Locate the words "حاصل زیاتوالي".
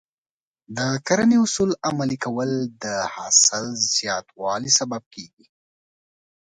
3.13-4.71